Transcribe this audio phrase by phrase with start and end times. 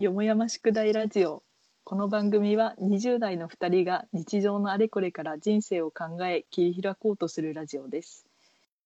[0.00, 1.42] よもやま宿題ラジオ。
[1.84, 8.24] この番組は20代の2人が日常のあれこれから人生を考え切り開こうとするラジオです。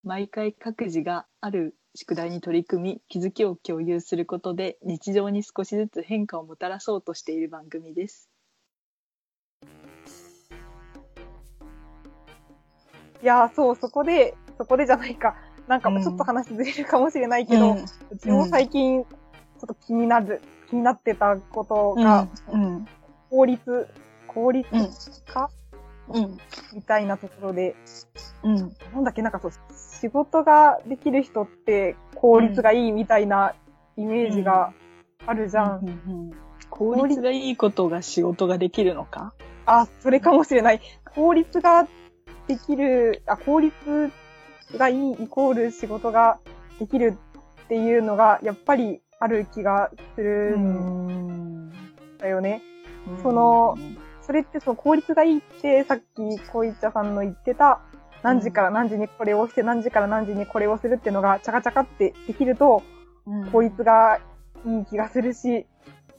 [0.02, 8.28] 毎回各自がある宿題に取り組み気づきを共有することで日常に少しずつ変化をもたらそうとしている番組です。
[13.22, 15.36] いやー、そう、そこで、そこでじゃないか。
[15.68, 17.76] なんか、うんちょっと話ずれるかもしれないけど、
[18.10, 22.86] うちも最近、ちょっと気になる、気になってたことが、うん
[23.30, 23.88] 効率、
[24.28, 24.88] 効率うん。
[25.26, 25.50] 化、
[26.08, 26.38] うん。
[26.72, 27.74] みたいなところで、
[28.42, 28.56] うん。
[28.94, 29.52] なんだっけ、なんかそう、
[30.00, 33.54] 仕事ができる人って効率がいいみたいな
[33.96, 34.72] イメージが
[35.26, 35.78] あるじゃん。
[35.78, 35.90] うんう
[36.30, 36.34] ん
[36.70, 39.32] 効率がいいことが仕事ができるのか？
[39.64, 40.80] あ、それかもしれない。
[41.14, 41.86] 効率が
[42.48, 44.10] できる、あ、効率
[44.76, 46.40] がいいイコール仕事が
[46.80, 47.16] できる
[47.64, 51.70] っていうのが、やっぱりある気がするん
[52.18, 52.62] だよね。
[53.22, 53.76] その
[54.22, 57.80] それってその効率がいいって、さっきこいちゃさんの言ってた、
[58.22, 62.82] 何時から何時にこれをして、何時から何時にこれをするっていうのが、チャカチャカってできると、
[63.52, 64.20] 効率が
[64.66, 65.66] いい気がするし、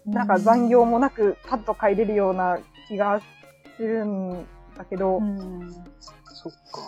[0.06, 3.20] なんか残業もなく、パッと帰れるような気が
[3.76, 4.46] するん
[4.78, 5.20] だけど、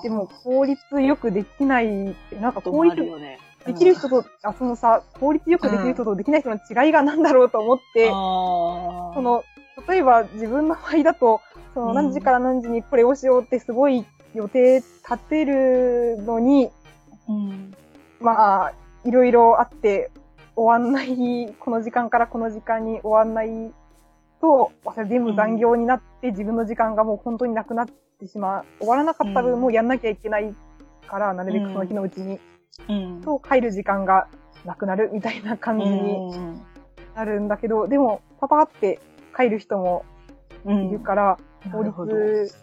[0.04, 9.44] でも効率よくできないって、なんか効率ねできる人と、あ、そのさ、効率よくできる人とできない人の違いが何だろうと思って、その、
[9.88, 11.42] 例えば自分の場合だと、
[11.74, 11.96] そのうん。
[11.96, 16.72] 何時から何時にこれをしようってすごい予定立てるのに、
[17.28, 17.74] うん。
[18.20, 18.74] まあ、
[19.04, 20.10] いろいろあって
[20.56, 23.74] 終わんない、この時間からこの時間に終わんない
[24.42, 27.86] と、それ全部残業になって自分の時間がもう本当になくなっ
[28.20, 28.66] てしまう。
[28.80, 30.56] 終わらなかった分もやんなきゃいけない
[31.08, 32.57] から、なるべくその日のうちに、うん
[33.24, 34.28] と帰る時間が
[34.66, 36.62] なくなるみたいな感じにうん
[37.16, 39.00] なるんだけど、でもパパって
[39.36, 40.06] 帰る人も
[40.66, 41.38] うんいるから、
[41.72, 42.54] 効率、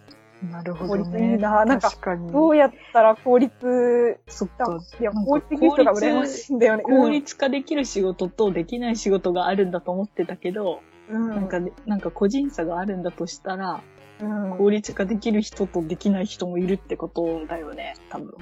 [0.50, 1.18] なるほ効どね。
[1.18, 1.90] 率いいななんか。
[2.32, 4.78] どうやったら効率、そっか。
[5.00, 6.82] いや、効率的な人が羨ましいんだよね。
[6.84, 10.80] 効率化できる仕事とできない仕事があるんだと思ってたけど、
[11.10, 13.82] うん、なんかね、なんか個人差があるんだとしたら、
[14.20, 14.24] う
[14.54, 18.34] ん、効率化できる人とできない人もいるってことだよね、多分。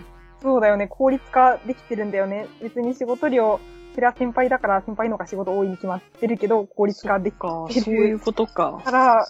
[0.43, 0.89] そうだよね。
[0.89, 2.49] 効率化できてるんだよね。
[2.61, 3.61] 別に仕事量、
[3.95, 8.81] それは先輩だから先輩の方が仕事多いに決まってるけど、効率化できか、てそういうることか。
[8.85, 9.29] から、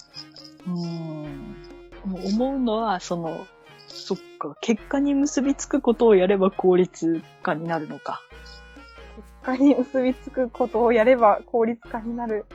[0.66, 1.56] うん。
[2.04, 3.46] 思うのは、その、
[3.88, 8.22] そっか、結果に結びつくことをやれば効率化になるのか。
[9.42, 12.46] 結果に結びつくことをやれば効率化になる。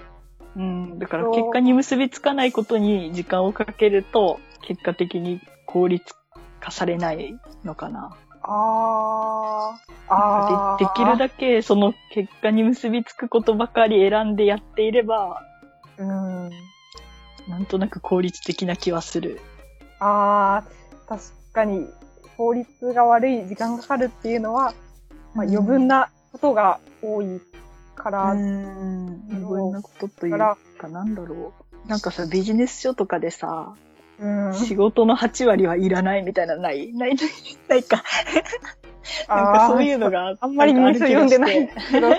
[0.55, 0.99] うん。
[0.99, 6.15] だから結果に結びつかないことに時間をかけると、結果的に効率
[6.59, 8.17] 化されないのかな。
[8.47, 9.93] あー。
[10.07, 10.77] あー。
[10.79, 15.41] でできるだけその結果に結びつくことばかり選んでやっていれば、
[15.97, 16.49] うん。
[17.47, 19.39] なんとなく効率的な気はする。
[19.99, 21.87] あー、確かに、
[22.37, 24.73] 効率が悪い時間がかかるっていうのは、
[25.33, 27.41] まあ、余分なことが多い
[27.95, 29.23] から、うん。
[29.29, 30.57] 余分なことというか、
[30.89, 31.53] なんだろ
[31.85, 31.89] う。
[31.89, 33.73] なんかさ、ビジネス書とかでさ、
[34.19, 34.53] うん。
[34.53, 36.93] 仕事の8割はいらないみたいなのない？
[36.93, 37.29] ないない
[37.67, 38.03] ないか。
[39.27, 41.69] なんかそういうのがあんまりニュース読んでない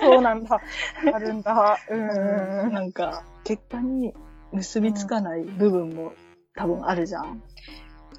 [0.00, 0.60] そうなんだ。
[1.12, 1.78] あるんだ。
[1.91, 2.72] うん。
[2.72, 4.14] なんか、結果に
[4.53, 6.12] 結びつかない部分も
[6.56, 7.42] 多分あるじゃん。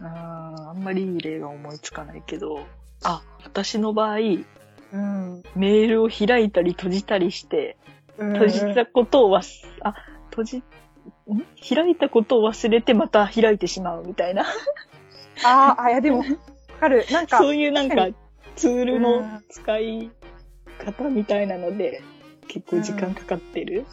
[0.01, 2.65] うん、あんまりいい例が思いつかないけど。
[3.03, 5.43] あ、私の場合、うん。
[5.55, 7.77] メールを開いたり閉じたりして、
[8.17, 9.41] うん閉じたことを忘、
[9.81, 9.93] あ、
[10.29, 10.63] 閉じ、ん
[11.75, 14.45] 開いたことを忘れてまた開いてしまうみたいな。
[15.43, 16.25] あーあ、いやでも、わ
[16.79, 17.05] かる。
[17.11, 18.07] なんか、そういうなんか
[18.55, 20.11] ツールうのん使い
[20.85, 22.01] 方みたいなので、
[22.47, 23.85] 結構時間かかってる。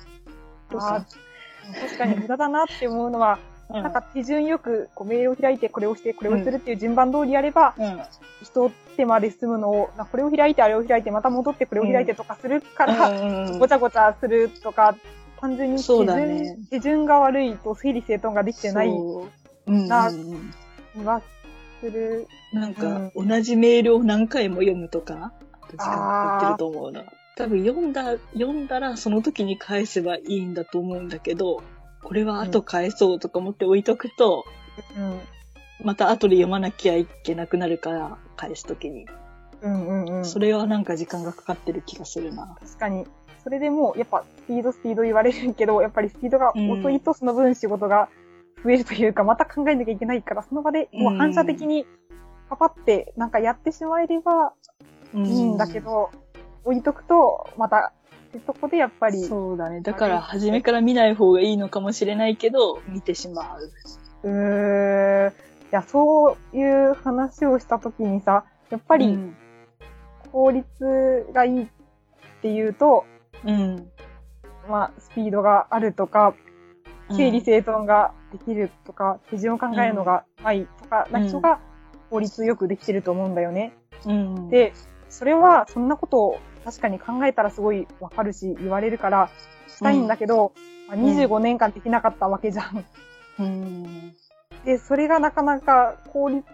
[0.70, 1.06] とあか。
[1.06, 8.00] ー確かに無駄だなって思うのは、うんなんか手順よくこうメールを開いてこれをしてこれをするっていう順番通りやれば、うん。
[8.41, 14.94] 一手間で済むのを、なこれを開いてあれを開いてまた戻ってこれを開いてとかするから、うんごちゃごちゃするとか、
[15.41, 19.21] 単純に手そうだ順,、ね手順が悪いと整理整頓ができてないなうん
[19.66, 20.53] うん
[20.97, 21.22] 気は
[21.80, 22.27] する。
[22.53, 25.33] なんか、同じメールを何回も読むとか、
[25.71, 27.04] 時間かかってると思うな。
[27.36, 31.62] 多分読んだ、読んだらその時に返せばいいんだと思うんだけど、
[32.03, 34.44] これは後返そうとか思って置いとくと、
[34.97, 35.21] うん。
[35.84, 39.06] また後で読まなきゃいけなくなるから、返す時に。
[39.60, 40.24] うんうんうん。
[40.24, 42.56] それはなんか時間がかかってる気がするな。
[42.60, 43.06] 確かに。
[43.47, 48.09] それでもう、やっぱ、スピードスピード言われるけど、 やっぱりスピードが遅いとその分仕事が
[48.65, 51.87] 増えるというか、また考えなきゃいけないから、その場でもう反射的に
[52.51, 54.53] パパってなんかやってしまえれば
[55.15, 56.10] いいんだけど、
[56.65, 57.93] 置いとくと、また
[58.33, 59.81] で、そこでやっぱり、そうだね。
[59.81, 63.71] だから、初めから見ない方がいいのかもしれないけど、見てしまう。
[64.25, 65.34] うーん、い
[65.71, 69.37] や、そういう話をしたときにさ、やっぱりうん。
[70.33, 71.66] 効率がいいっ
[72.43, 73.04] ていうと、
[73.44, 73.91] うん。
[74.68, 76.34] まあ、スピードがあるとか、
[77.10, 81.60] 整理整頓ができるとか、手順を考えるのがないとか、な人が
[82.10, 83.72] 効率よくできてると思うんだよね。
[84.04, 84.72] うん。、で、
[85.09, 89.30] それは、そんなことを確かに考えたらすごいわかるし、言われるから、
[89.68, 90.53] したいんだけど、
[90.88, 92.84] まあ、25年間できなかったわけじゃん。
[93.38, 94.15] うん。
[94.65, 96.44] で、それがなかなか効率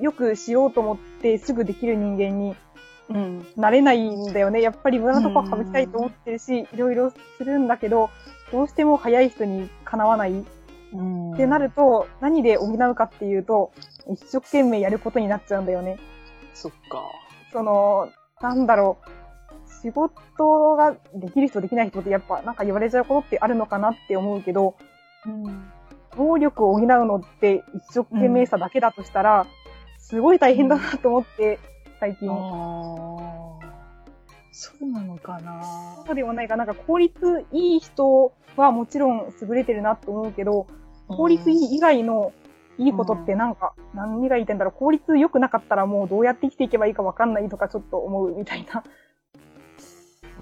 [0.00, 2.56] よくしようと思ってすぐできる人間に
[3.10, 3.46] うん。
[3.56, 4.60] なれないんだよね。
[4.60, 8.10] やっぱり無駄なとこは省きたいと思ってるし、いろいろするんだけど、
[8.52, 10.44] どうしても早い人にかなわない
[10.92, 11.34] うん。
[11.34, 13.72] ってなると、何で補うかっていうと、
[14.10, 15.98] 一生懸命やることになっちゃうんだよね。
[16.54, 17.02] そっか。
[17.52, 18.08] その、
[18.40, 19.08] なんだろう。
[19.82, 24.74] 仕事ができる人できない人ってやっぱなんか言われちゃうことってあるのかなって思うけど、
[25.26, 25.70] うん。
[26.16, 29.46] 能力を補うのって一生懸命さだけだとしたら、
[29.98, 31.58] すごい大変だなと思って、
[32.00, 32.28] 最近。
[34.50, 35.62] そうなのかな。
[36.06, 40.66] そうではないか、なんか効率いい人はもちろん優れてるなと思うけど、
[41.08, 42.32] 効率いい以外の
[42.78, 48.84] いいことってなんか、何が言いたいんだろう、効率良くなかったらもうどうやって生きていけばいいかわかんないとかちょっと思うみたいな。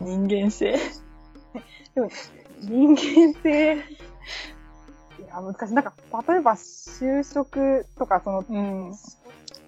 [0.01, 0.77] 人間性。
[2.61, 3.79] 人間性、い
[5.29, 5.75] や、難しい。
[5.75, 5.95] なんか、
[6.29, 8.95] 例えば就職とか、その、うん。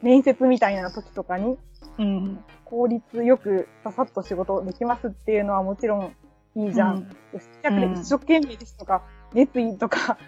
[0.02, 1.58] 面接みたいな時とかに、
[1.98, 2.44] うん。
[2.64, 6.14] 効率よくささっと仕事できますっていうのはもちろん
[6.54, 7.08] いいじゃん。
[7.32, 9.02] 接客で一生懸命ですとか、
[9.32, 10.18] 熱意とか、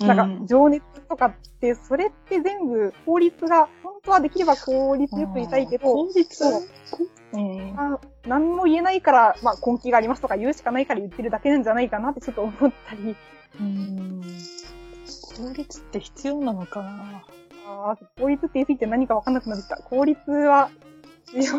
[0.00, 6.62] なんか情熱とかって、それって全部効率が、本当はできれば効率よくいたいけど、効率そう
[7.32, 7.78] うん。
[7.78, 12.54] あ何も言えないから、まあ根気がありますとか言うしかないから言ってるだけなんじゃないかなってちょっと思っ
[12.86, 13.16] たり、
[13.60, 14.22] うん。
[15.36, 17.24] 効率って必要なのかな？
[17.66, 19.76] あー効率って言い過ぎて何かわかんなくなってきた。
[19.76, 20.70] 効率は、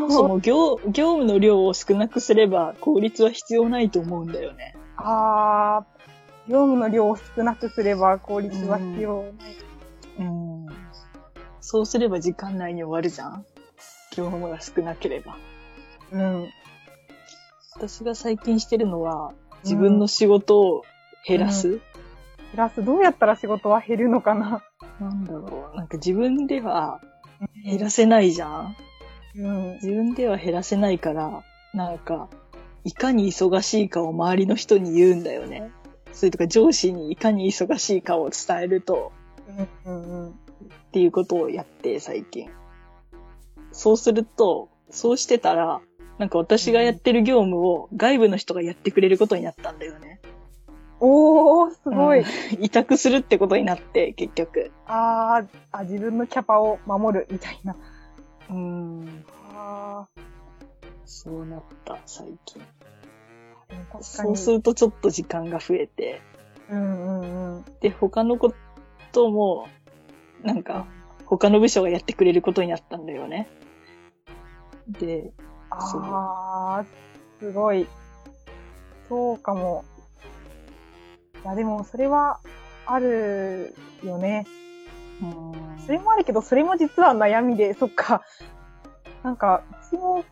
[0.10, 4.76] そ業業務の量を少なくすれば効率は必要ないと思うんだよね。
[4.98, 9.34] あー、業務の量を少なくすれば効率は必要ない。
[10.20, 10.68] うん。
[11.62, 13.46] そうすれば時間内に終わるじゃん
[14.16, 15.38] 業務が少なければ。
[16.12, 16.50] うん。
[17.76, 19.32] 私が最近してるのは、
[19.64, 20.84] 自分の仕事を
[21.26, 21.80] 減らす、減
[22.56, 22.84] らす。
[22.84, 24.62] どうやったら仕事は減るのかな？
[25.00, 25.78] なんだろう。
[25.78, 27.00] なんか自分では
[27.64, 28.76] 減らせないじゃん
[29.36, 29.74] うん。
[29.76, 31.44] 自分では減らせないから、
[31.74, 32.30] なんか、
[32.84, 35.72] いかに忙しいかを周りの人に言うんだよね。
[36.14, 39.12] それとか上司にいかに忙しいかを伝えると、
[39.86, 40.26] うん。
[40.26, 40.30] うん。
[40.30, 40.34] っ
[40.92, 42.50] ていうことをやって、最近。
[43.72, 45.82] そうすると、そうしてたら、
[46.18, 50.20] なんか私がやってる業務を外部の人がやってくれることになったんだよね。
[51.00, 52.20] おー、すごい。
[52.20, 52.26] うん
[52.60, 54.72] 委託するってことになって、結局。
[54.86, 57.76] あーあ、自分のキャパを守るみたいな。
[58.52, 59.26] うん。
[59.56, 60.08] あ
[61.06, 62.62] そうなった、最近。
[64.02, 64.38] そうに。
[64.38, 66.22] するとちょっと時間が増えて、
[66.70, 67.66] うんうんうん。
[67.82, 68.54] で、他のこ
[69.12, 69.68] とも、
[70.44, 70.88] なんか、
[71.26, 73.48] 他の部署がやってくれることになったんだよね。
[74.88, 75.32] で、
[75.70, 76.86] ああ、
[77.40, 77.88] すごい。
[79.08, 79.86] そうかも。
[81.44, 82.40] いや、でも、それは、
[82.86, 84.46] あるよね。
[85.22, 85.52] うん
[85.86, 88.22] それもあるけど、それも実は悩みで、そっか。
[89.24, 90.24] なんか、うちも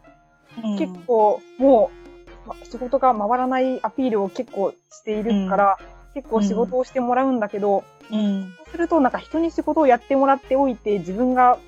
[0.77, 1.91] 結構、も
[2.45, 5.77] う、ま仕事が回らないアピールを結構しているから、
[6.13, 8.53] 結構仕事をしてもらうんだけど、うん。
[8.57, 11.59] そうすると、なんか人に仕事をやってもらっておいて、自分が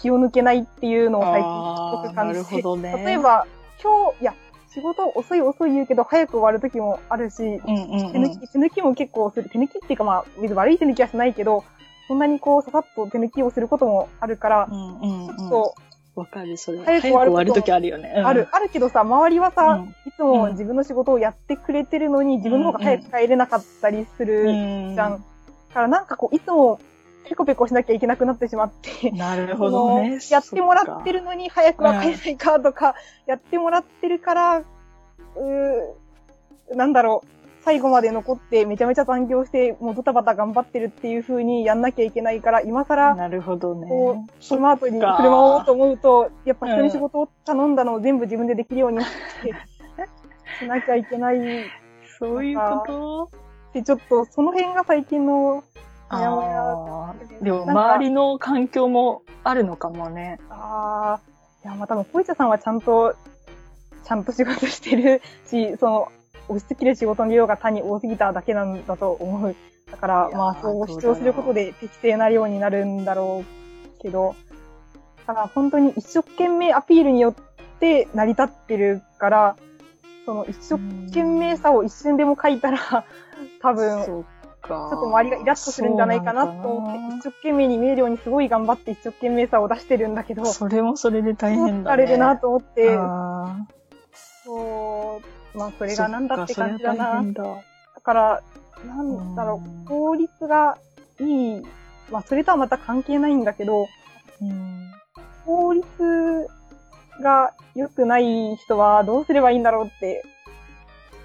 [0.00, 2.76] 気を抜けないっていうのを最近すごく感じて。
[2.76, 3.46] ね例えば、
[3.82, 4.34] 今日、いや、
[4.72, 9.48] 仕事遅い遅い言うけど、早く終わる時もあるし、うんうん手抜き、手抜きも結構する。
[9.50, 11.64] 手抜きっていうかまあ、別に悪い手抜きはしないけど、
[12.12, 15.36] そんなにこう、ささっと手抜きをすることもあるから、うんうんうん。
[15.38, 15.74] ちょっと、
[16.14, 16.78] わかる、それ。
[16.84, 18.12] 早く終わる早く終わるときあるよね。
[18.18, 18.48] うんある、。
[18.52, 25.24] あるけどさ、周りはさ、うんいつも自分の仕事をやってくれてるのに、自分の方が早く帰れなかったりするうんじゃん。
[25.72, 26.78] からなんかこう、いつも、
[27.24, 30.18] ペコペコしなきゃいけなくなってしまって、なるほどね。
[30.30, 31.22] やってもらってる。
[31.22, 43.88] のに早くは帰れないかとか、やってもらってるから、うーなんだろう、最後まで残ってめちゃめちゃ残業して、もうドタバタ頑張ってるっていう風にやんなきゃいけないから、今更、なるほどね。
[43.88, 49.54] こう、スマートにか車をと思うと、やっぱ人に仕事を頼んだのを全部自分でできるようになって、
[50.58, 51.64] しなきゃいけないっ
[52.18, 53.30] そういうこと？
[53.72, 55.62] て、ちょっとその辺が最近の、
[56.08, 60.38] あやもやでも、周りの環境もあるのかもね。
[60.50, 61.20] ああ、
[61.64, 63.14] いや、まあ多分、小市さんはちゃんと、
[64.04, 66.08] ちゃんと仕事してるし、その、
[66.52, 69.54] 押し付ける仕事の量が単に多すぎただけなんだと思う。
[69.90, 74.34] だから、まあ、そう主張することで適正な量になるんだろうけど、
[75.26, 77.34] だから本当に一生懸命アピールによっ
[77.78, 79.56] て成り立ってるから、
[80.24, 80.78] その一生
[81.08, 83.04] 懸命さを一瞬でも書いたら、
[83.60, 84.20] 多分、ちょ。
[84.20, 84.24] っ
[84.64, 91.92] と周りがイラッとするんじゃないかなと思って、一生懸命に見えるようにすごい頑張って一生懸命さを出してるんだけど、それもそれで大変だね。
[91.92, 93.56] あれるなと思って、あ
[94.44, 97.22] そう、まあそーれがなんだって感じだな。
[97.32, 97.42] だ。
[97.42, 98.42] だから、
[98.86, 99.82] なんだろうん。
[99.84, 100.78] う、効率が
[101.20, 101.62] いい、
[102.10, 103.86] まあそれとはまた関係ないんだけど、
[104.40, 104.92] うん。
[105.44, 106.48] 効率
[107.20, 110.24] が良くない人はどうすればいいんだろうって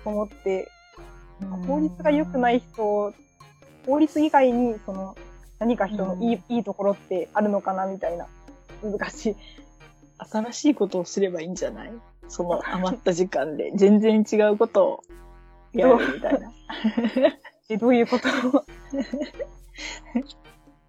[0.06, 0.70] 思って、
[1.68, 3.14] 効率が良くない人、
[3.86, 5.16] 効率以外にその
[5.60, 8.28] 何か人のいい,、いいところってあるのかなみたいな。
[8.84, 9.36] 難しい。
[10.20, 11.92] 新しいことをすればいいんじゃない？
[12.30, 15.04] その余った時間で全然違うことを
[15.74, 16.52] やるみたいな。
[17.70, 18.28] え、 どういうこと？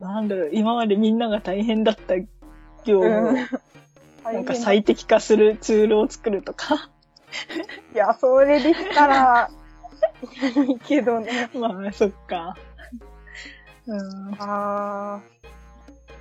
[0.04, 2.16] なんだろう、今までみんなが大変だった
[2.84, 3.32] 業務を、
[4.32, 6.90] なんかい最適化するツールを作るとか。
[7.98, 9.50] や、それできたら
[10.66, 11.50] いいけどね。
[11.54, 12.56] まあ、そっか。
[13.86, 14.36] うん。
[14.38, 15.20] あ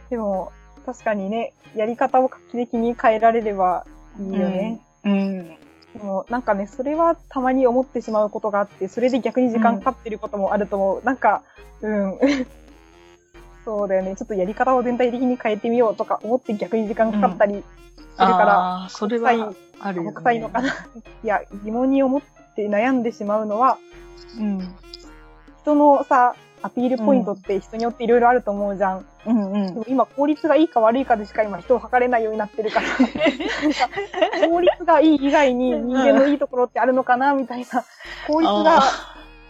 [0.08, 0.10] ー。
[0.10, 0.52] でも、
[0.86, 3.86] 確かにね、やり方を画期的に変えられれば
[4.20, 4.82] いいよね。
[5.08, 5.48] うん。
[5.94, 11.04] でも、なんかね、それはたまに思ってしまうことがあって、それで逆に時間かかってることもあると思う。
[11.04, 11.44] なんか、
[11.82, 12.18] うん。
[13.64, 14.16] そうだよね。
[14.16, 17.64] ちょっとやり方を全体的に変えてみようとか思って逆に時間かかったりする
[18.16, 20.10] から、ああ、それはあるよね。
[20.12, 20.70] 僕臭いのかな。
[21.24, 22.22] いや、疑問に思っ
[22.56, 23.78] て悩んでしまうのは、
[24.40, 24.76] うん。
[25.64, 29.06] 人のさ、アピールポイントって人によっていろいろあると思うじゃん。
[29.26, 37.86] うんうんでも今効率がいいか悪いかでしか今人を測れないようになってるから、なんか効率がいい以外に人間のいいところってあるのかなみたいな。
[38.28, 38.80] 効率が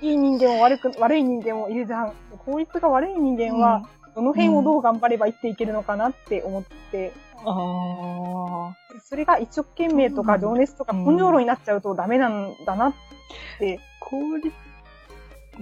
[0.01, 2.13] いい人間も悪く、悪い人間もいるじゃん。
[2.45, 7.13] 効率が悪い人間は、どの辺をどう頑張れば生きていけるのかなって思って、
[7.45, 12.93] あそれが一生懸命とか情熱とかうん根性論になっちゃうとダメなんだなっ
[13.59, 13.79] て。
[13.79, 14.51] あ、効率、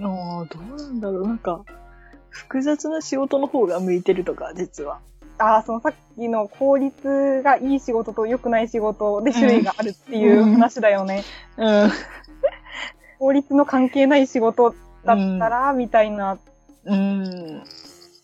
[0.00, 1.26] ああ、どうなんだろう。
[1.26, 1.64] なんか、
[2.28, 5.00] 複雑な仕事の方が向いてるとか、実は。
[5.38, 11.24] ああ、そのさっきの効率がいい仕事と良くない仕事で種類があるっていう話だよね。
[11.56, 11.90] うん。
[13.18, 14.74] 効率の関係ない仕事
[15.04, 16.38] だったら、みたいな。
[16.84, 17.62] うん。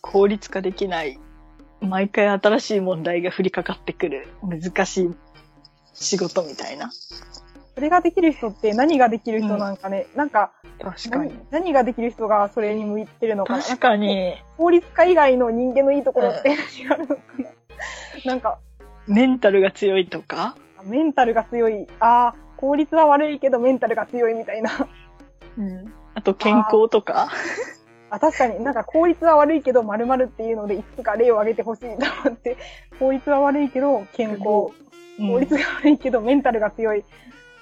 [0.01, 1.19] 効率化できない。
[1.81, 4.29] 毎回新しい問題が降りかかってくる。
[4.43, 5.11] 難しい
[5.95, 6.93] 仕事みたいな。
[7.75, 11.63] それができる人って何ができる人なんかね、なんか確かに何、。
[11.65, 13.63] 何ができる人がそれに向いてるのかな？
[13.63, 17.51] 確かに、効率化以外の人間のいいところって何があるのかな？
[18.25, 18.59] なんか、
[19.07, 20.57] メンタルが強いとか？
[20.85, 21.87] メンタルが強い。
[21.99, 24.89] ああ、効率は悪いけどメンタルが強いみたいな。
[25.57, 25.93] うん。
[26.15, 27.31] あと健康とか？
[28.11, 32.59] あ、確かになんか効率は悪いけど〇〇っていうのでいくつか例を挙げてほしいと思って、
[32.99, 34.43] 効率は悪いけど健康。
[35.19, 37.05] 効率が悪いけどメンタルが強い。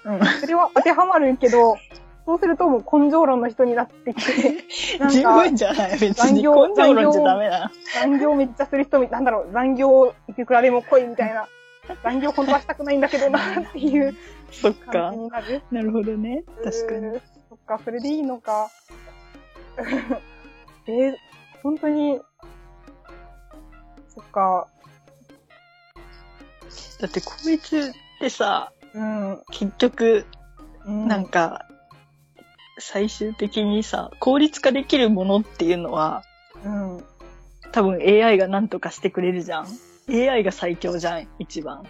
[0.05, 0.41] うん。
[0.41, 1.77] それは当てはまるけど、
[2.27, 4.65] そうするともう根性論の人になってきて、
[4.99, 7.71] なん十か分じゃない別に根残業性論じゃダメな。
[8.01, 11.49] 残業めっちゃする人み、なんだろう、残業いくらでも来いみたいな。
[12.05, 14.15] 残業本当はしたくないんだけどなっていう
[14.53, 15.13] そっか
[15.73, 15.91] なる。
[15.91, 16.45] ほどね。
[16.63, 17.21] 確かに。
[17.49, 18.71] そっか、それでいいのか。
[20.87, 21.15] えー、
[21.63, 22.21] 本当に、
[24.09, 24.69] そっか、
[27.01, 29.43] だって効率ってさ、うん。
[29.51, 30.27] 結局、
[30.87, 31.67] うんなんか、
[32.79, 36.23] 最終的にさ、効率化できるものっていうのは、
[36.65, 37.05] うん。
[37.73, 39.67] 多分 AI が何とかしてくれるじゃん。
[40.09, 41.85] AI が最強じゃん、一番。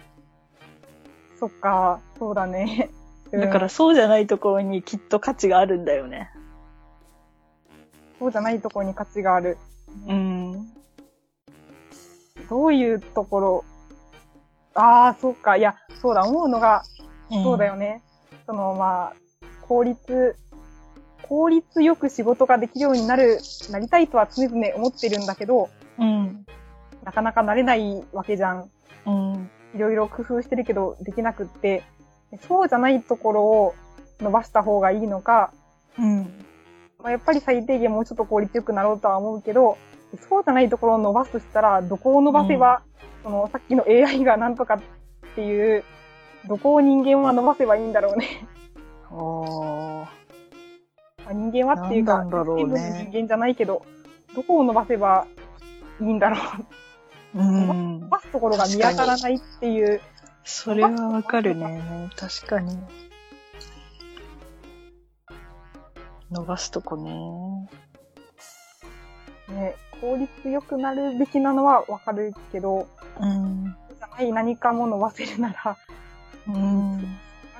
[1.39, 2.89] そっか、そうだね。
[2.93, 3.01] うん
[3.39, 6.29] だからそうじゃないところにきっと価値があるんだよね。
[8.19, 9.57] そうじゃないところに価値がある。
[10.05, 10.67] うん。
[12.49, 13.65] どういうところ
[14.73, 15.57] ああ、そっか。
[15.57, 16.83] いや、そうだ、思うのが、
[17.43, 18.01] そうだよね。
[18.45, 19.13] その、まあ、
[19.67, 20.35] 効率、
[21.23, 26.45] 効率よく仕事ができるようになる、なりたいとは常々思ってるんだけど、うん。
[27.03, 28.69] なかなかなれないわけじゃん。
[29.05, 29.49] うん。
[29.75, 31.83] いろいろ工夫してるけど、できなくって、
[32.47, 33.75] そうじゃないところを
[34.19, 35.51] 伸ばした方がいいのか、
[35.97, 36.45] うん。
[36.99, 39.77] まあ、やっぱり最低限もうちょっと効率よくなろうとは思うけど、
[40.17, 42.83] そうじゃないところを伸ばすとしたら、どこを伸ばせば、
[43.23, 44.81] その、さっきの AI がなんとかっ
[45.35, 45.83] ていう、
[46.47, 48.47] どこを人間は伸ばせばいいんだろうね。
[49.09, 50.11] ああ。
[51.25, 53.85] まあ人間はっていうか、なんなんだろうね全部の人間じゃないけど、
[54.35, 55.27] どこを伸ばせば
[55.99, 56.37] いいんだろ
[57.33, 57.39] う。
[57.39, 58.07] うん伸。
[58.09, 60.01] ばすところが見当たらないっていう
[60.43, 62.09] それはわかるね。
[62.15, 62.77] 確かに。
[66.31, 67.69] 伸ばすとこね。
[69.49, 72.87] ね、効率良くなるべきなのはわかるけど、
[73.19, 73.75] うん。
[73.97, 75.77] じゃない何かも伸ばせるなら、
[76.47, 76.97] うん。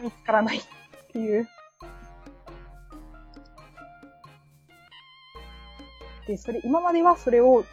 [0.02, 0.62] 見つからないっ
[1.12, 1.48] ていう。
[6.28, 7.64] で、それ、今まではそれを、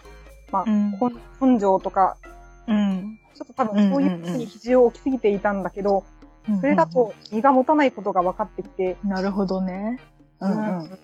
[0.53, 0.93] まあ、うん
[1.41, 2.19] 根根性とか、
[2.67, 3.19] うん。
[3.35, 6.05] ちょっと多分そういうことに比重を置きすぎていたんだけど、
[6.49, 9.99] うんそれだと身が持たないことが分かってきて、なるほどね。
[10.41, 10.89] うんうん。
[10.89, 10.99] 確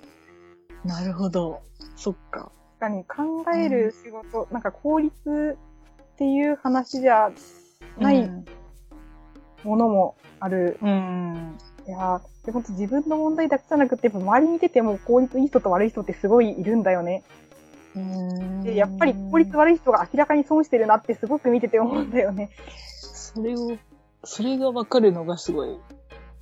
[0.84, 1.60] なるほど。
[1.96, 2.50] そっか。
[2.78, 5.58] かに考える仕事、なんか効率
[6.14, 7.30] っていう話じゃ
[7.98, 8.44] ないうん。
[9.64, 10.78] ものもある。
[10.82, 11.58] うん。
[11.86, 17.22] いやーでも自分の問題だけじゃなくて、やっぱ周り見てても効率いい人と悪い人ってすごいいるんだよね。
[18.64, 22.50] で、やっぱり効率悪い人が明らかに損してるなってすごく見てて思うんだよね。
[23.00, 23.78] それを、
[24.24, 25.78] それがわかるのがすごい。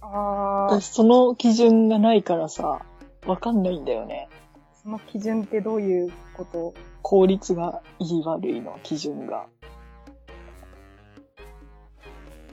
[0.00, 2.82] あー、私、その基準がないからさ、
[3.26, 4.28] わかんないんだよね。
[4.82, 6.74] その基準ってどういうこと？
[7.02, 9.46] 効率がいい悪いの基準が。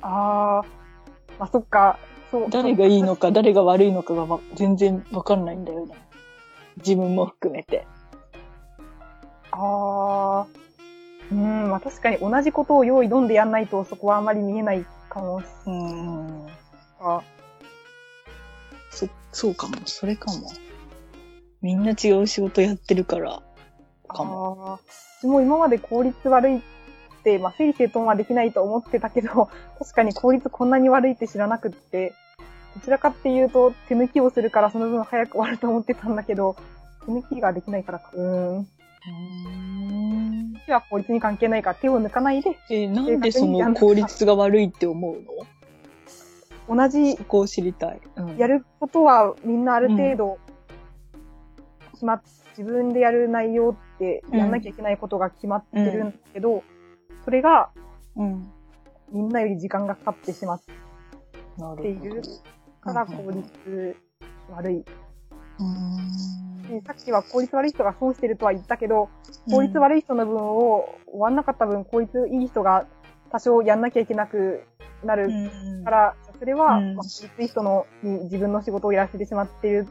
[0.01, 1.99] あー、まあ、そっか。
[2.31, 2.49] そう。
[2.49, 5.95] 誰がいいのか、誰が悪いのかがわ全然わかんないんだよね。
[6.77, 7.85] 自分も含めて。
[9.51, 10.59] あー。
[11.31, 16.45] うん、まあ確かに同じことを用意どんでやんないとそこはあまり見えないかもしうん。
[16.45, 16.53] れ
[17.03, 17.23] ない。
[18.89, 19.75] そ、そうかも。
[19.85, 20.49] それかも。
[21.61, 23.41] みんな違う仕事やってるから、
[24.07, 24.79] かも。
[25.21, 26.61] でも今まで効率悪いっ
[27.23, 29.49] て、まあ整理整頓はできないと思ってたけど、
[29.79, 32.13] 確かに効率こんなに悪いって知らなくって、
[32.75, 36.55] どちらかっていうと手抜きをするからその分早く終わると思ってたんだけど、
[37.05, 38.11] 手抜きができないからか。
[38.13, 38.55] うーん。
[38.57, 40.53] うん。
[40.65, 45.15] 手は効率に関係ないから手を抜かないで、えーなんでその効率が悪いって思う
[46.69, 46.75] の？
[46.75, 47.99] 同じそこを知りたい。
[48.15, 50.37] うんやることはみんなある程度、
[51.99, 52.21] 決まっ、
[52.57, 56.63] 自分でやる内容ってやんなきゃいけないことが決まってるんだけど、
[57.25, 57.71] それが
[58.15, 58.51] うん。
[59.11, 60.61] みんなより時間がかかってしまっ
[61.81, 62.23] ている
[62.79, 63.97] から効率
[64.49, 64.85] 悪い。
[66.85, 69.09] さっきは効率悪い人が損してるとは言ったけど、
[69.49, 72.85] 効率悪い人の分を終わんなかった分効率いい人が
[73.31, 74.63] 多少やんなきゃいけなく
[75.03, 75.83] なるうん。
[75.83, 76.95] から、それは、うん。
[76.95, 79.87] まあ、効率いい人のに自分の仕事をやらせてしまってる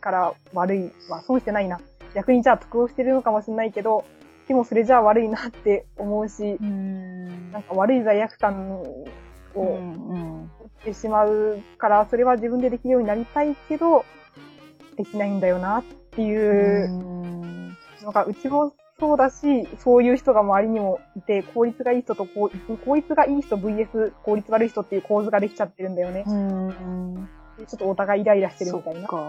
[0.00, 0.92] から悪い。
[1.08, 1.80] まあ、損してないな。
[2.14, 4.04] 逆にじゃあ得をしてるのかもしれないけど、
[4.46, 7.52] でもそれじゃあ悪いなって思うし、うん。
[7.52, 9.94] なんか悪い罪悪感うをん。
[9.98, 14.04] 持ってしまうから、それは自分でできるようになりたいけど、
[14.96, 17.76] できないんだよなっていううん。
[18.02, 22.50] のが、うちもそうだし、そういう人が周りにもいて、効率がいい人と効
[22.84, 26.24] 効率がいい人 VS 効率悪い人っていう構図ができちゃってるんだよね。
[26.26, 27.28] うん。
[27.58, 29.00] でちょっとお互いイライラしてるそみたいな。
[29.00, 29.24] っか。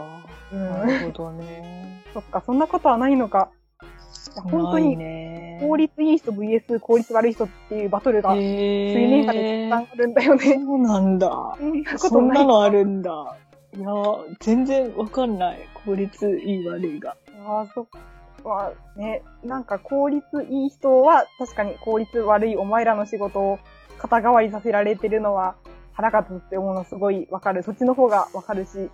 [0.52, 2.04] うんなるほどね。
[2.14, 3.50] そっか、そんなことはないのか。
[4.34, 5.60] いや本当にね。
[5.62, 10.54] 効率いい人 VS 効率悪い人っていうバトルが水へ面下でたくさんあるんだよね。
[10.54, 11.58] そうなんだ。
[11.98, 13.36] そんなのあるんだ。
[13.76, 13.90] いや、
[14.40, 15.60] 全然わかんない。
[15.86, 17.16] 効率いい悪いが。
[17.46, 18.00] ああ、そっか。
[18.44, 23.60] まあね、なんか効率いい人は確かに効率悪いお前らの仕事を
[23.98, 25.56] 肩代わりさせられてるのは
[26.02, 27.62] 腹立つって思うのすごいわかる。
[27.62, 28.90] そっちの方がわかるし、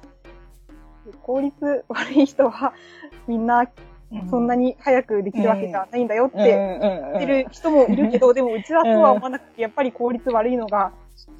[1.21, 2.73] 効率悪い人は
[3.27, 3.67] みんな
[4.29, 10.91] そんなに早くできるわけじゃないんだよって言言ってる人もいるけど、 でもうちはそうは思わなくて、やっぱり効率悪いのが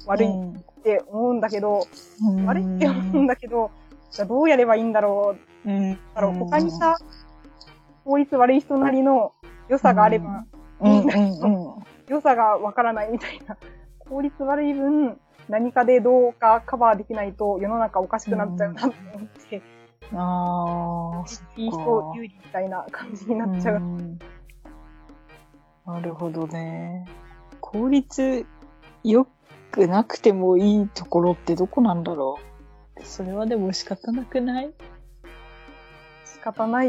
[0.06, 1.80] 悪いって思うんだけど、
[2.46, 3.70] 悪いって思うんだけど、
[4.12, 5.70] じゃあどうやればいいんだろう。
[5.70, 5.98] うん。
[6.14, 6.96] だろう他にさ、
[8.04, 9.32] 効率悪い人なりの
[9.68, 10.44] 良さがあれば、
[10.80, 11.84] うんうんうん。
[12.08, 13.56] 良さがわからないみたいな。
[14.08, 19.62] 効率悪い分、何かでどうかカバーできないと世の中おかしくなっちゃうなって思って、
[20.14, 23.78] ああ、いい人有利みたいな感じになっちゃう。
[23.78, 24.18] ん
[25.86, 27.06] なるほどね。
[27.60, 28.44] 効率
[29.04, 29.26] 良
[29.70, 32.38] くなくてもいいところってどこなんだろ
[33.00, 33.04] う。
[33.04, 34.72] それはでも仕方なくない？
[36.24, 36.88] 仕方ない。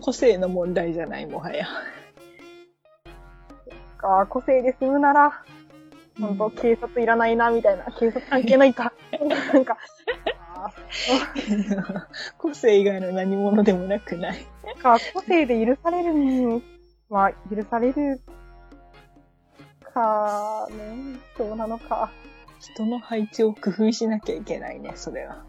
[0.00, 1.26] 個性の問題じゃない？
[1.26, 1.66] もはや。
[3.96, 5.44] か、個性で済むなら、
[6.20, 7.84] 本当警察いらないな、みたいな。
[7.98, 8.92] 警察関係ないか。
[9.52, 9.78] なんか、
[10.54, 10.70] あ
[12.38, 14.46] 個性以外の何者でもなくない。
[14.76, 16.62] ーか、個性で許されるに
[17.08, 18.20] は、許される
[19.92, 22.10] か、ね、そうなのか。
[22.60, 25.44] 人の配置を工夫しなきゃいけないね、それは。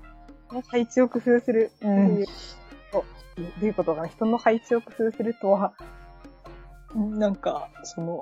[0.67, 1.71] 配置を工夫する。
[1.82, 2.26] うんどういう
[3.36, 4.08] どういうことかな？
[4.08, 5.73] 人の配置を工夫するとは、
[6.95, 8.21] なんか、その、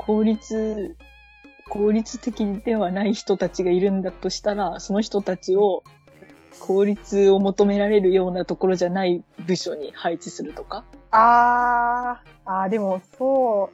[0.00, 0.96] 効率、
[1.68, 5.84] 効率的ではない人たちがいるんだとしたら、その人たちを
[6.58, 10.84] 効率を求められるようなところじゃない部署に配置するとか。
[11.10, 13.70] あー、あーでも、そ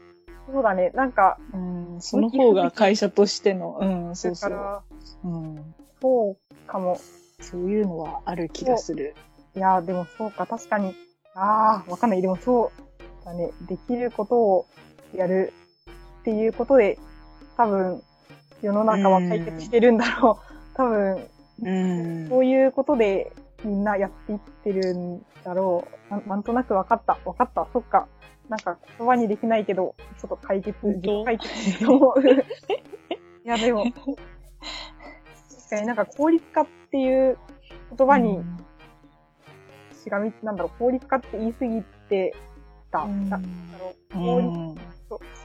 [0.48, 0.90] う、そうだね。
[0.94, 4.82] なんか、うん、その方が会社としての、うん、そうそう。
[5.22, 6.98] うん、そうかも。
[7.40, 9.14] そういうのはある気がする。
[9.54, 10.92] いや、でもそうか、確かに。
[11.36, 12.22] あー、わかんない。
[12.22, 12.72] でもそ
[13.22, 13.52] うだね。
[13.68, 14.66] できることを
[15.14, 15.52] やる
[16.26, 16.98] っていうことで、
[17.56, 18.02] 多分、
[18.60, 20.76] 世の中は解決してるんだろう。
[20.76, 21.28] 多分、
[21.62, 23.32] うんそういうことで
[23.64, 26.10] みんなやっていってるんだろう。
[26.10, 27.16] なんなんとなくわかった。
[27.24, 27.68] わかった。
[27.72, 28.08] そっか。
[28.48, 30.76] なんか言葉にできないけど、ちょっと解決、
[31.24, 32.20] 解決と思う。
[33.44, 33.94] いや、でも、確
[35.70, 37.38] かになんか効率化っていう
[37.96, 38.40] 言葉に
[40.02, 42.34] しがみ、なんだろう、効率化って言い過ぎて
[42.90, 43.00] た。
[43.00, 44.55] うんななんだろう、う効率、ん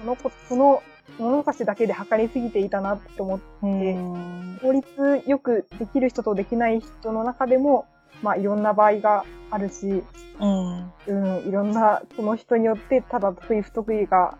[0.02, 0.84] そそのこ、その
[1.18, 4.60] 物差しだけで測りすぎていたなって思って、うん。
[4.62, 7.86] 効率よくできる人とできない人の中でも、
[8.22, 10.04] まあいろんな場合があるし、
[10.40, 10.92] うん。
[11.08, 11.14] う
[11.46, 14.38] ん、いろんな、その人によってただ得意不得意が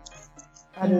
[0.76, 0.98] ある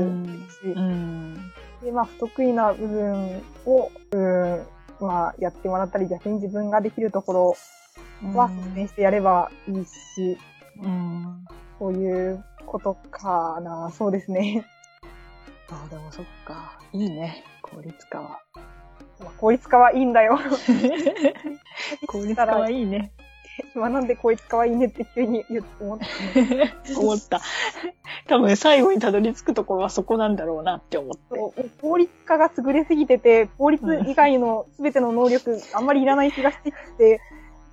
[0.62, 1.53] し、うん。
[1.83, 4.66] で、まあ不得意な部分を、うん、
[5.01, 7.57] まあやってもらったり、逆に自分ができるところ
[8.35, 10.38] は率先してやればいいし、
[10.83, 11.44] うん。
[11.79, 14.65] そういうことかな、そうですね。
[15.69, 16.79] あでもそっか。
[16.95, 17.45] いいね。
[17.61, 18.41] 効率化は。
[19.21, 20.39] まあ効率化はいいんだよ。
[22.09, 23.13] 効率化はいいね。
[23.75, 26.99] 今なんで効率化はいいねって急に言って思った。
[26.99, 27.43] 思った。
[28.27, 31.69] 多分最後にたどり着くところはそこなんだろうなって思って。
[31.83, 37.19] 効率化が優れすぎてて、効率以外の全ての能力あんまりいらない気がしてきて、やっ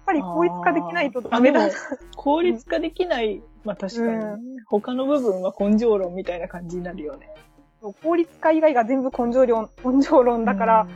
[0.05, 1.69] ぱり効率化できないとダメだ
[2.17, 7.29] 効率化できない、まあ確かに、う他の部分は根性論みたいな感じになるよね。
[8.01, 10.87] 効率化以外が全部根性論、根性論だから、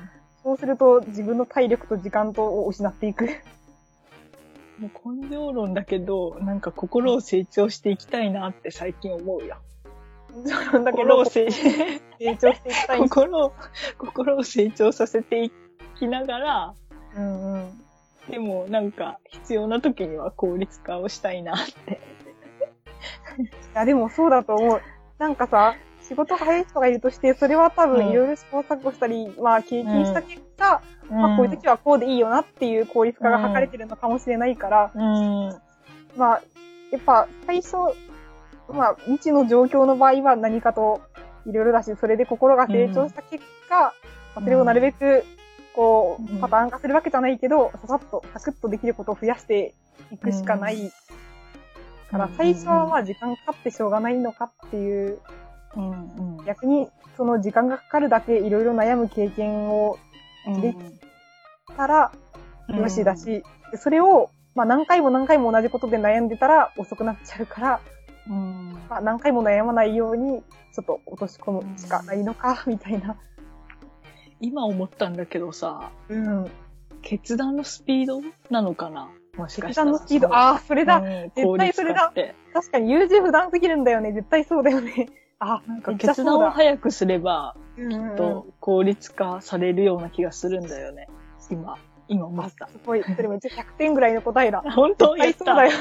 [0.44, 3.28] そうすると自分の体力と時間とを失っていく。
[4.80, 9.58] もう根性論だけど、なんか心を成長していきたいなって最近思うよ。
[10.36, 13.00] 根性論だけど、心を成成長していきたい。
[13.00, 13.54] 心を、
[13.98, 15.52] 心を成長させてい
[15.96, 16.74] きながら、
[17.16, 17.84] うんうん。
[18.30, 22.13] でもなんか必要な時には効率化をしたいなって。
[23.38, 24.82] いや、でもそうだと思う。
[25.18, 27.92] なんかさ、仕事が早い人がいるとして、それは多うん。
[27.94, 35.56] 分いろいろ試行錯誤したり、まあ経験した結果、まあこういう時はこうでいいよなっていう効率化が図れてるのかもしれないから、うん。
[36.18, 36.42] まあ、
[36.92, 37.76] やっぱ最初、
[38.70, 41.02] まあ未知の状況の場合は何かと
[41.46, 43.92] いろいろだし、それで心が成長した結果、ま
[44.36, 45.24] あそれをなるべく、
[45.76, 46.38] こうん。
[46.38, 49.74] う、パターン化するわけじゃないけど、ささっと、サクッとできることを増やして
[50.12, 50.92] いくしかない
[52.14, 55.20] から、うん最初はまあ時間かかってしょうがないのかっていう、
[55.76, 56.38] うん。
[56.38, 56.46] うん。
[56.46, 59.98] 逆にその時間がかかるだけいろいろ悩む経験を
[60.62, 60.78] でし
[61.76, 62.12] たら
[62.70, 67.80] よしだし、でそれをまあ何回も何回も同じことで悩んでたら遅くなっちゃうから、
[68.30, 68.78] うん。
[68.90, 70.42] まあ何回も悩まないように
[70.74, 73.18] ちょっと落とし込むしかないのか、みたいな。
[74.40, 76.52] 今思ったんだけどさ、うん。
[77.02, 79.10] 決断のスピードなのかな？
[79.38, 79.92] もしかしたら。
[79.92, 80.98] のスピード、ああ、それだ。
[80.98, 82.14] うん絶対それだ
[82.54, 84.12] 確かに優柔不断すぎるんだよね。
[84.12, 85.10] 絶対そうだよね。
[85.40, 86.50] あ、なんか決断を。
[86.52, 91.08] 早くすれば、うんうんうんと効率化されるような気がするんだよね。
[91.50, 92.68] 今、今思あった。
[92.68, 93.04] すごい。
[93.04, 94.62] それめっちゃ100点ぐらいの答えだ。
[94.76, 95.18] 本当？
[95.18, 95.72] やそうだよ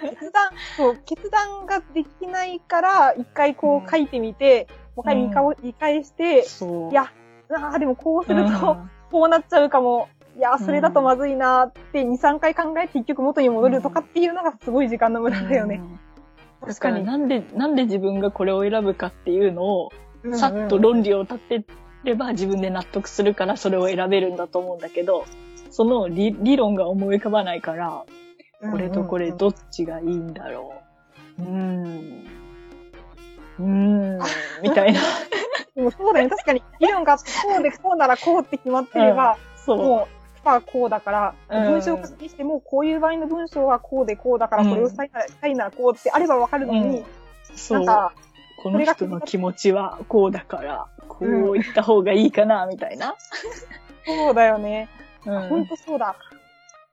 [0.00, 4.66] 決断、そう、決断ができないから、一回こう書いてみて、
[4.96, 6.46] もう一回見返して。
[6.90, 7.12] いや、
[7.54, 10.08] ああ、でもこうするうと、んこうなっちゃうかも。
[10.36, 15.82] いや、それだとまずいなって2、3回考えて結局元に戻るとかっていうのがすごい時間の無駄だよね。
[16.60, 17.04] 確かに。
[17.04, 19.90] なんで、なんで自分がこれを選ぶかっていうのを、
[20.32, 21.64] さっと論理を立て
[22.04, 25.24] れば自分で納得するからそれを選べるんだと思うんだけど、
[25.70, 28.04] その理理論が思い浮かばないから、
[28.70, 30.74] これとこれどっちがいいんだろ
[31.38, 31.42] う。
[31.42, 32.26] うーん。
[33.58, 34.18] うーん。
[34.62, 35.00] みたいな。
[35.74, 36.30] でもそうだよね。
[36.30, 37.22] 確かに、理論がこ
[37.58, 39.78] うでこうならこうって決まってれば、そう。
[39.78, 45.04] もう、パーこうだから、うん文章を書きしても、こういう場合の文章はこうでこうだから、うんこれをした
[45.46, 47.04] いなこうってあればわかるのに。
[47.70, 48.12] なんか、
[48.62, 53.16] この人の気持ちはこうだから、こう言った方がいいかな、みたいな。
[54.06, 54.88] そうだよね。
[55.26, 56.16] うんほんとそうだ。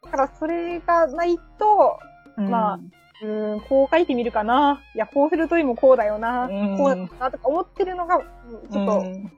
[0.03, 1.99] だから、それがないと、
[2.37, 2.79] うんまあ
[3.21, 4.81] うーん、こう書いてみるかな。
[4.95, 6.45] いや、こうするといいもこうだよな。
[6.45, 8.23] うんこうだなとか思ってるのが、うん
[8.71, 9.31] ちょっと、うんね、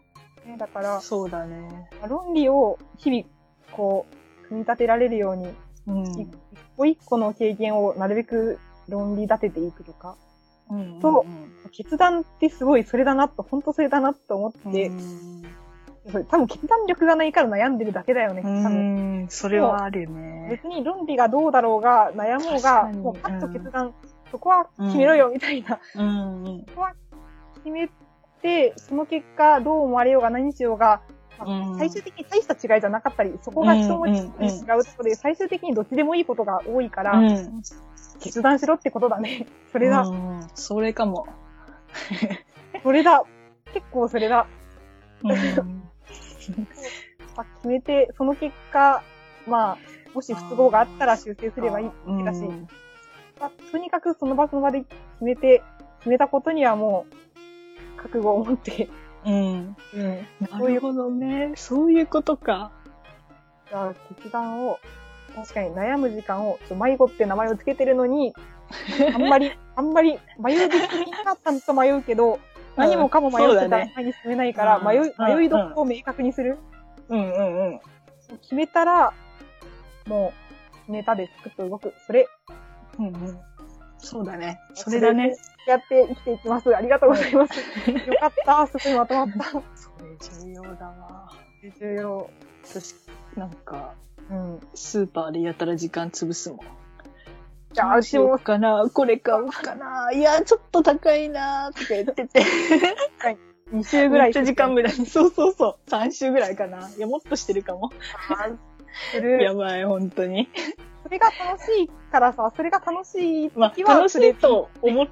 [0.58, 1.90] だから、そうだね。
[2.08, 3.24] 論理を日々、
[3.80, 5.54] こう、組み立てられるように、
[5.88, 6.04] うん。
[6.04, 6.28] 一
[6.76, 10.18] 個一個の経験をなるべく論理立てていくとか、
[10.70, 11.26] うんと
[11.72, 16.26] 決断ってすごいそれだなと、本当それだなと思って、うん。
[16.26, 18.42] 多分決断力がないから悩んでるだけだよね。
[18.42, 19.24] う多分。
[19.24, 20.48] ん、それはあるね。
[20.50, 23.94] 別に論理がどうだろうが、悩もうが、もうパッと決断、
[24.30, 25.80] そこは決めろよ、みたいな。
[25.96, 26.66] うんうん。
[27.64, 27.90] 決め
[28.42, 37.62] て、その結果、どう思われようが何しようが、まあうん最終的に大した違いじゃなかったり、そこが一文字に違うところで、最終的にどっちでもいいことが多いから、うん
[38.22, 39.48] 決断しろってことだね。
[39.72, 41.26] それだ、うんそれかも。
[42.84, 43.24] それだ。
[43.74, 44.48] 結構それだ。
[45.24, 45.30] うん
[47.38, 49.02] まあ決めて、その結果、
[49.48, 49.78] まあ、
[50.14, 52.68] もし不都合があったら修正すればいいだけだし、うん
[53.40, 55.64] まあ、とにかくその場その場で決めて、
[56.00, 57.06] 決めたことにはも
[57.98, 58.90] う、覚悟を持って、
[59.26, 59.76] うん。
[59.94, 60.28] うん。
[60.50, 61.54] なるほどね。
[61.56, 62.72] そういうことか。
[63.70, 64.80] じゃあ決断を、
[65.36, 68.34] 確かに悩む時間を、迷子って名前をつけてるのに、
[69.14, 72.40] あんまり、 あんまり、迷うべきみんなちゃんと迷うけど、
[72.76, 76.58] 何もかも迷ってたら前に進めないから、うん迷い、うん迷いどころを明確にする。
[77.10, 77.80] うんうんうん。
[78.42, 79.14] 決めたら、
[80.08, 80.34] も
[80.74, 81.94] う、決めたでスクッと動く。
[82.08, 82.28] それ、
[82.98, 83.40] うんうん。
[83.98, 84.60] そうだね。
[84.74, 85.36] それだね。。
[85.70, 86.76] やって生きていきます。
[86.76, 87.60] ありがとうございます。
[87.60, 87.66] よ
[88.20, 88.68] かった。
[88.68, 89.44] すごいまとまった。
[89.76, 91.32] それ重要だわ。
[91.80, 92.30] 重要。
[92.64, 92.96] 私、
[93.36, 93.94] なんか、
[94.30, 94.60] うん。
[94.74, 96.60] スーパーでやたら時間潰すもん。
[97.72, 102.42] じゃあ、しよう、かなこれ買おうかないや、ちょっと高いなとか言ってて。
[103.72, 104.28] 2週ぐらい。
[104.28, 105.06] めっちゃ時間無駄に。
[105.06, 105.90] そうそうそう。
[105.90, 106.90] 3週ぐらいかな。
[106.90, 107.92] いや、もっとしてるかも。
[109.40, 110.50] やばい、本当に。
[111.04, 115.04] それが楽しいからさ、それが楽しいまあ、楽しいと思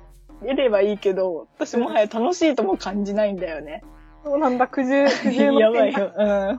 [0.43, 3.83] えればいいけど、私もはや楽しいとも感じないんだよね。
[4.23, 6.11] そうなんだ、苦渋、苦渋の選やばいよ。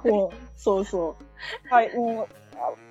[0.05, 1.17] うん、もう、そうそ
[1.69, 2.27] 択はい、もう、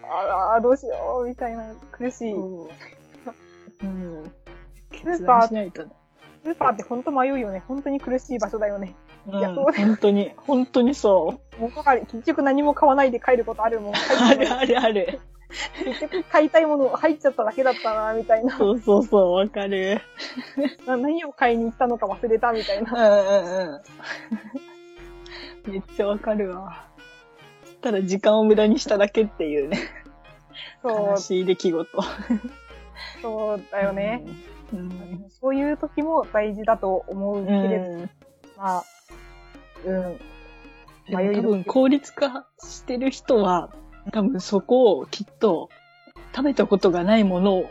[0.05, 2.33] あ、あ、あどうしよう、みたいな、苦しい。
[2.33, 2.69] う。
[3.83, 4.31] うん。
[4.91, 5.91] ス決ーパー、断しないとね。
[6.43, 7.63] スーパーって本当迷うよね。
[7.67, 8.95] 本当に苦しい場所だよね。
[9.27, 11.61] うん、いやそう本当に、本当にそう。
[11.61, 13.93] もうかり、結局何も買わないで帰ることあるもん。
[13.95, 15.19] あるあるある。
[15.83, 18.57] 結局買いたいもの入っちゃっただけだったな、みたいな。
[18.57, 20.01] そうそうそう、わかる。
[20.85, 22.91] な 何を買いに行ったのか忘れた、みたいな。
[22.91, 23.73] うんうん
[25.65, 25.71] うん。
[25.71, 26.87] めっちゃわかるわ。
[27.81, 29.79] ただ時間を無駄にしただけっていうね。
[30.81, 32.01] そう、悲しい出来事。
[33.21, 34.23] そうだよね。
[34.73, 35.25] うん。
[35.29, 38.09] そういう時も大事だと思うけれど、うん。
[38.57, 38.83] まあ、
[39.85, 40.19] うん。
[41.09, 43.69] でも多分効率化してる人は、
[44.11, 45.69] 多分そこをきっと
[46.35, 47.69] 食べたことがないものを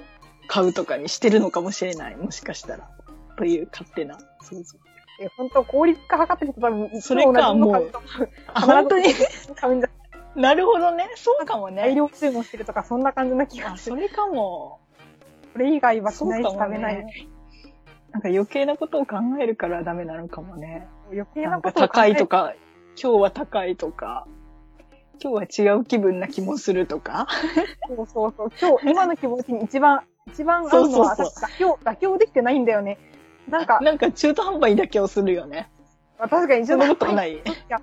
[0.48, 2.16] 買うとかにしてるのかもしれない。
[2.16, 2.88] もしかしたら。
[3.36, 4.78] という勝手な想像。
[5.20, 7.90] え、本当効率化図ってる人多分、それか同じの買う
[8.54, 9.04] あ、本当に？
[10.34, 11.08] なるほどね。
[11.16, 11.82] そうかもね。
[11.82, 13.96] 大量注文してるとか、そんな感じな気があ、する。
[13.96, 14.80] それかも。
[15.54, 16.96] これ以外はしないし食べない。
[16.96, 17.28] ね。
[18.12, 20.86] なんか余計なことを考えるからダメなのかもね。
[21.10, 22.26] 余計なことを考え高いと。
[22.26, 22.52] か、
[23.02, 24.26] 今日は高いとか、
[25.22, 27.26] 今日は違う気分な気もするとか？
[27.88, 28.50] そうそうそう。
[28.60, 32.98] 今日、今の気持ちに一番、一番合うのは、私妥協、妥協できてないんだよね。
[33.48, 35.70] なんか、なんか中途半端に妥協するよね。
[36.18, 37.34] 確かにそんなことない。
[37.34, 37.80] いや、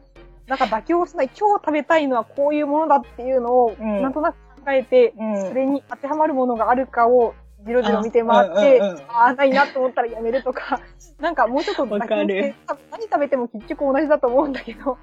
[0.48, 1.28] なんか妥協しない。
[1.28, 7.34] 今日食べたいのはこういうものだっていうのを、うんなんとなく考えて、うんそれに当てはまるものがあるかを、
[7.66, 10.82] じろじろ見て回って、あうんうんうんああ、ないなと思ったらやめるとか、
[11.20, 12.56] なんかもうちょっと妥協して、
[12.92, 14.98] 何食べても結局同じだと思うんだけど、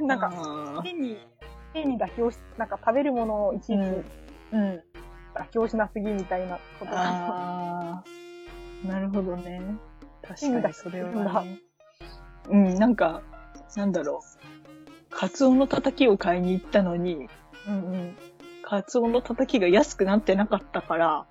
[0.00, 1.18] なんか、か、変に、
[1.72, 4.04] 変に妥協し、なんか食べるものをいちいちうん
[4.52, 4.82] うん。
[5.34, 6.92] 妥協しなすぎみたいなことが。
[6.96, 8.04] あ
[8.84, 9.62] あ、なるほどね。
[10.22, 11.58] 確かにそれは、ね。
[12.48, 13.22] うん、なんか、
[13.76, 15.10] なんだろう。
[15.10, 17.28] カツオのたたきを買いに行ったのに、
[17.68, 18.16] うんうん。
[18.62, 21.26] カツオのたたきが安くなってなかったから、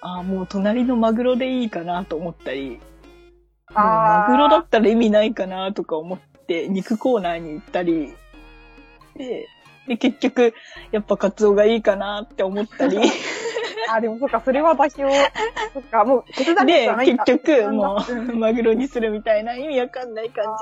[0.00, 2.80] ああ、もう隣のマグロでいいかなと思ったり、もう
[3.74, 8.14] マグロだったら意味ないかなとか思って、肉コーナーに行ったり、
[9.18, 9.48] で、
[9.88, 10.54] で、結局、
[10.92, 12.98] やっぱカツオがいいかなって思ったり、
[13.90, 15.08] あ、でもそっか、それは妥協。
[15.72, 20.58] そっか、もう決断でじゃない、んだ結局、もうマグロにするみたいな意味わかんない感あ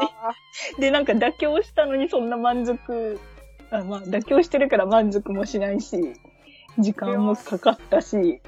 [0.74, 0.80] じ。
[0.80, 3.18] で、なんか妥協したのにそんな満足、
[3.70, 6.14] あまあ、妥協してるから満足もしないし、
[6.78, 8.40] 時間もかかったし、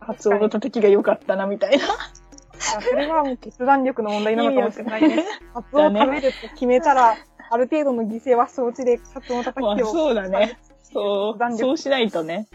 [0.00, 1.84] カツオのたたきが良かったな、みたいな。
[1.84, 5.24] ーそれはもう決断力の問題なのかもしれないね。
[5.54, 7.16] カツオを食べるって決めたら、
[7.52, 9.86] ある程度の犠牲は承知でカツオのたたまあ、きを。
[9.86, 10.58] そうだね。
[10.80, 12.48] そうそうしないとね。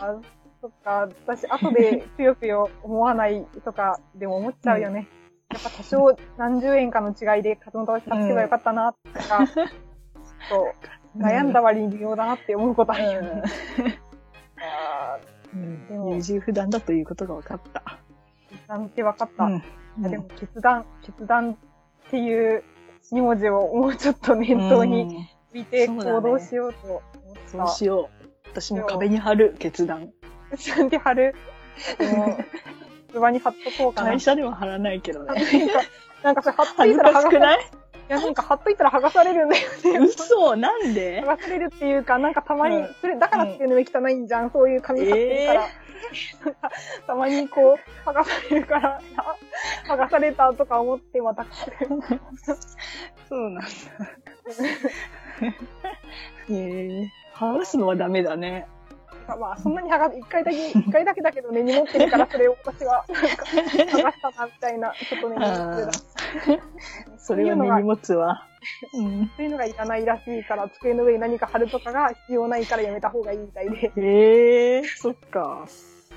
[0.00, 0.16] あ
[0.60, 5.06] そっか、私、後でぷよぷよ思わないとか、でも思っちゃうよね。
[5.52, 10.72] やっぱ多少何十円かの違いでカツオのたたき買っばよかったな、とか、そ
[11.14, 13.42] う、悩んだ割に微妙だなって思うことあるよね。
[14.58, 15.18] あ
[15.54, 15.86] うん。
[15.86, 18.00] でも優柔不断だということが分かった。
[18.66, 19.44] なんて分かった。
[19.44, 19.62] うん
[20.04, 21.56] あでも、決断、決断っ
[22.10, 22.62] ていう
[23.12, 27.02] 2文字をもうちょっと念頭にうん見て行動しようと思
[27.46, 27.68] そうった。
[27.72, 28.28] しよう。
[28.52, 30.12] 私も壁に貼る決断。
[30.52, 31.34] 自分で貼る。
[33.12, 34.10] 器に貼っとこうかな。
[34.10, 35.42] 会社では貼らないけどね。
[36.22, 37.30] なんかそれ貼っいたら剥がされる。
[37.30, 37.85] かしくないい？
[38.08, 39.68] や、なんか貼っといたら剥がされるんだよ
[40.00, 40.06] ね。
[40.06, 41.22] 嘘なんで？
[41.22, 45.60] 剥がされるっていうか、なんかたまに、うんそれ、だからっていうのも汚いんじゃん、そういう紙貼ってるから。
[46.44, 46.70] なんか
[47.06, 49.36] たまにこう、剥がされるから、あ
[49.92, 52.20] 剥がされたとか思ってまた書く。
[53.28, 53.62] そうなんだ。
[56.50, 58.66] ええ剥がすのはダメだね。
[59.34, 66.60] まあ、そんなに剥が、一回だけ、 一回だけだけど根に持ってるから、それを私は、なんか、剥がしたな、みたいな、ちょっとね、あー
[67.18, 68.46] それを根に持つわ。
[68.94, 69.30] うん。
[69.36, 73.92] そういうのがいらないらしいから、机の上に何か貼るとかが必要ないからやめた方がいいみたいで。
[73.96, 75.66] へえそっか。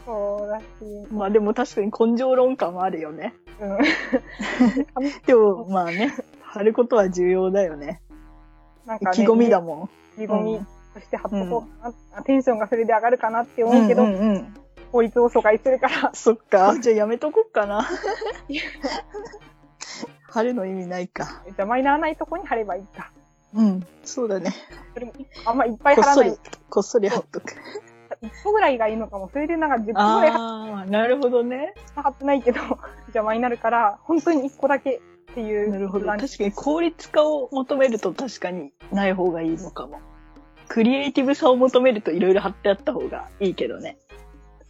[0.06, 0.66] そうだし、
[1.12, 3.34] まあでも確かに根性論感はあるよね。
[3.60, 3.78] うん。
[5.26, 8.02] でもまあね、貼ることは重要だよね。
[8.86, 10.24] なんかね、意気込みだもん。
[10.24, 12.24] 意気込みうんとして貼っとこうかな。
[12.24, 14.54] テンションがそれで上がるかなって思うけど、うんうんうん。
[14.92, 16.78] 法律を阻害するから、そっか。
[16.80, 17.88] じゃあやめとこっかな。
[20.30, 21.44] 貼るの意味ないか。
[21.46, 23.12] じゃあマイナーないとこに貼ればいいか。
[23.54, 23.86] うん。
[24.04, 24.54] そうだね。
[24.94, 25.14] それも
[25.46, 26.38] あんまいっぱい貼らない。、
[26.70, 27.56] こっそり貼っとく。
[28.22, 29.30] 一個ぐらいがいいのかも。
[29.32, 31.74] それでなんか10個ぐらい貼ああ、なるほどね。
[32.08, 32.60] ってないけど、
[33.08, 35.70] 邪魔になるから、本当に一個だけっていう。
[35.70, 36.06] なるほど。
[36.06, 40.00] 確確かに効率化を求めると確かにない方がいいのかも。
[40.70, 43.98] クリエイティブさを求めるといろいろ貼ってあった方がいいけどね。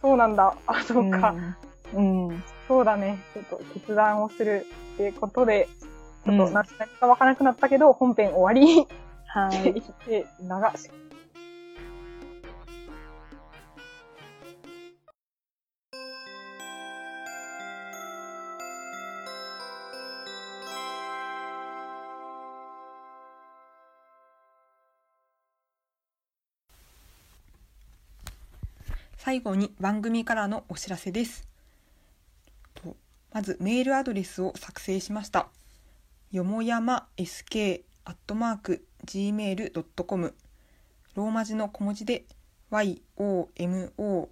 [0.00, 0.56] そうなんだ。
[0.66, 1.34] あ、そうか。
[1.94, 2.28] うん。
[2.28, 2.44] うん。
[2.66, 3.18] そうだね。
[3.34, 5.68] ちょっと決断をするってことで、
[6.24, 8.86] ちょっとうん何何かわからなくなったけど、本編終わり。
[9.26, 9.74] はい。
[10.08, 10.90] で流し。
[29.22, 31.46] 最後に番組からのお知らせです。
[33.32, 35.50] まずメールアドレスを作成しました。
[36.32, 40.34] よもやま sk アットマーク gmail.com
[41.16, 42.24] ローマ字の小文字で
[42.70, 44.30] yomoyama こ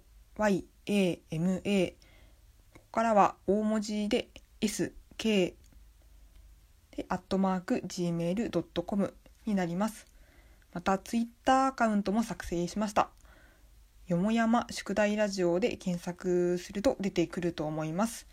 [2.73, 5.53] こからは大文字で sk
[6.97, 9.13] でアットマーク gmail.com
[9.45, 10.07] になります。
[10.73, 13.11] またツイッターアカウントも作成しました。
[14.09, 18.25] よもやま宿題ラジオで検索すると出てくると思います。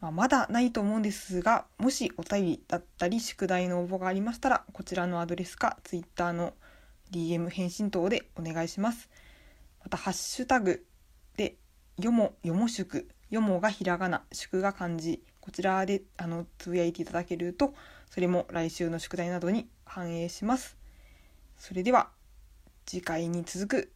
[0.00, 6.54] まあ、まだないと思うんですが、もしお便りだったり宿題の応募がありましたら、こちらのアドレスか Twitter の
[7.10, 9.10] DM 返信等でお願いします。
[9.82, 10.86] また、ハッシュタグ
[11.36, 11.56] で、
[11.98, 17.74] よも、よも宿、よもがひらがな、宿が漢字、こちらであのつぶやいていただけると、
[18.08, 20.76] それも来週の宿題などに反映します。
[21.58, 22.10] それでは、
[22.84, 23.95] 次回に続く